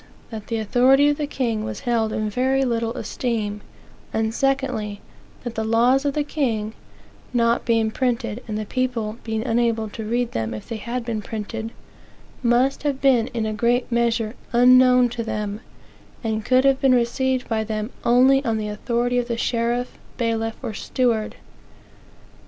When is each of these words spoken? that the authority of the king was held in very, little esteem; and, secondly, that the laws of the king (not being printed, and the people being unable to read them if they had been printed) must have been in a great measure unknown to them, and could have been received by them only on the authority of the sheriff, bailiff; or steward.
that 0.31 0.47
the 0.47 0.57
authority 0.57 1.09
of 1.09 1.17
the 1.17 1.27
king 1.27 1.63
was 1.63 1.81
held 1.81 2.11
in 2.11 2.27
very, 2.27 2.65
little 2.65 2.91
esteem; 2.97 3.61
and, 4.11 4.33
secondly, 4.33 4.99
that 5.43 5.53
the 5.53 5.63
laws 5.63 6.05
of 6.05 6.15
the 6.15 6.23
king 6.23 6.73
(not 7.35 7.65
being 7.65 7.91
printed, 7.91 8.41
and 8.47 8.57
the 8.57 8.65
people 8.65 9.17
being 9.23 9.45
unable 9.45 9.87
to 9.87 10.03
read 10.03 10.31
them 10.31 10.55
if 10.55 10.67
they 10.67 10.77
had 10.77 11.05
been 11.05 11.21
printed) 11.21 11.69
must 12.41 12.81
have 12.81 12.99
been 12.99 13.27
in 13.27 13.45
a 13.45 13.53
great 13.53 13.91
measure 13.91 14.33
unknown 14.53 15.07
to 15.07 15.23
them, 15.23 15.59
and 16.23 16.43
could 16.45 16.65
have 16.65 16.81
been 16.81 16.95
received 16.95 17.47
by 17.47 17.63
them 17.63 17.91
only 18.03 18.43
on 18.43 18.57
the 18.57 18.69
authority 18.69 19.19
of 19.19 19.27
the 19.27 19.37
sheriff, 19.37 19.99
bailiff; 20.17 20.55
or 20.63 20.73
steward. 20.73 21.35